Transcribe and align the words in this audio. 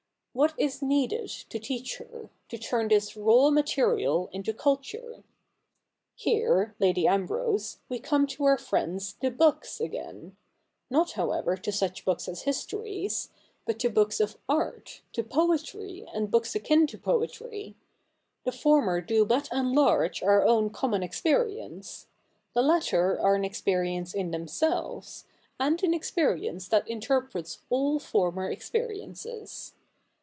What 0.33 0.53
is 0.57 0.81
needed 0.81 1.27
to 1.27 1.59
teach 1.59 1.97
her— 1.97 2.29
to 2.49 2.57
turn 2.57 2.87
this 2.87 3.17
raw 3.17 3.49
material 3.49 4.29
into 4.31 4.53
culture? 4.53 5.25
Here, 6.15 6.73
Lady 6.79 7.05
Ambrose, 7.05 7.79
we 7.89 7.99
come 7.99 8.25
to 8.27 8.45
our 8.45 8.57
friends 8.57 9.15
the 9.19 9.29
books 9.29 9.81
again— 9.81 10.37
not, 10.89 11.11
however, 11.11 11.57
to 11.57 11.71
such 11.73 12.05
books 12.05 12.29
as 12.29 12.43
histories, 12.43 13.29
but 13.65 13.77
to 13.79 13.89
books 13.89 14.21
of 14.21 14.37
art, 14.47 15.01
to 15.11 15.21
poetry, 15.21 16.05
and 16.13 16.31
books 16.31 16.55
akin 16.55 16.87
to 16.87 16.97
poetry. 16.97 17.75
The 18.45 18.53
former 18.53 19.01
do 19.01 19.25
but 19.25 19.49
enlarge 19.51 20.23
our 20.23 20.45
own 20.45 20.69
common 20.69 21.03
experience. 21.03 22.07
The 22.53 22.61
latter 22.63 23.19
are 23.19 23.35
an 23.35 23.43
experience 23.43 24.13
in 24.13 24.31
themselves, 24.31 25.25
and 25.59 25.83
an 25.83 25.93
experience 25.93 26.69
that 26.69 26.87
interprets 26.87 27.59
all 27.69 27.99
former 27.99 28.49
experiences. 28.49 29.73